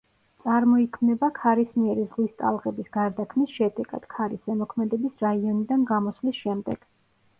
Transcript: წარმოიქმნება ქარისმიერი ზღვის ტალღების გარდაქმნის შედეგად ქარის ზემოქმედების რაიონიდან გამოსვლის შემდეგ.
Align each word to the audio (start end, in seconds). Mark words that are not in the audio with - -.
წარმოიქმნება 0.43 1.27
ქარისმიერი 1.39 2.05
ზღვის 2.13 2.31
ტალღების 2.41 2.89
გარდაქმნის 2.97 3.53
შედეგად 3.59 4.09
ქარის 4.17 4.43
ზემოქმედების 4.49 5.23
რაიონიდან 5.29 5.89
გამოსვლის 5.93 6.41
შემდეგ. 6.47 6.91